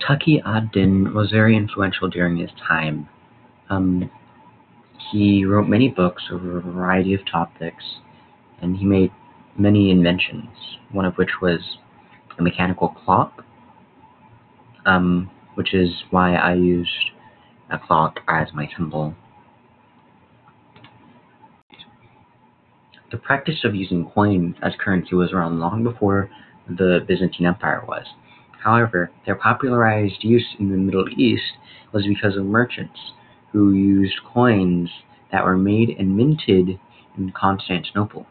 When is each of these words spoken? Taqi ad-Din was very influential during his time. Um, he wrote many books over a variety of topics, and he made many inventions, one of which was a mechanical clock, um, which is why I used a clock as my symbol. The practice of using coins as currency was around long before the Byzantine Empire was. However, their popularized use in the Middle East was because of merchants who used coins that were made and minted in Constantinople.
Taqi 0.00 0.42
ad-Din 0.44 1.14
was 1.14 1.30
very 1.30 1.56
influential 1.56 2.08
during 2.08 2.36
his 2.36 2.50
time. 2.68 3.08
Um, 3.70 4.10
he 5.10 5.44
wrote 5.44 5.68
many 5.68 5.88
books 5.88 6.24
over 6.30 6.58
a 6.58 6.60
variety 6.60 7.14
of 7.14 7.20
topics, 7.30 7.84
and 8.60 8.76
he 8.76 8.84
made 8.84 9.10
many 9.56 9.90
inventions, 9.90 10.78
one 10.90 11.04
of 11.04 11.14
which 11.16 11.40
was 11.40 11.78
a 12.38 12.42
mechanical 12.42 12.88
clock, 12.88 13.44
um, 14.86 15.30
which 15.54 15.72
is 15.72 15.90
why 16.10 16.34
I 16.34 16.54
used 16.54 16.90
a 17.70 17.78
clock 17.78 18.20
as 18.28 18.48
my 18.52 18.68
symbol. 18.76 19.14
The 23.10 23.18
practice 23.18 23.64
of 23.64 23.74
using 23.74 24.10
coins 24.10 24.56
as 24.62 24.72
currency 24.78 25.14
was 25.14 25.32
around 25.32 25.60
long 25.60 25.84
before 25.84 26.28
the 26.68 27.04
Byzantine 27.06 27.46
Empire 27.46 27.84
was. 27.86 28.06
However, 28.64 29.10
their 29.26 29.34
popularized 29.34 30.24
use 30.24 30.56
in 30.58 30.70
the 30.70 30.78
Middle 30.78 31.06
East 31.18 31.52
was 31.92 32.06
because 32.06 32.34
of 32.34 32.46
merchants 32.46 32.98
who 33.52 33.74
used 33.74 34.24
coins 34.24 34.88
that 35.30 35.44
were 35.44 35.58
made 35.58 35.90
and 35.90 36.16
minted 36.16 36.80
in 37.18 37.30
Constantinople. 37.32 38.26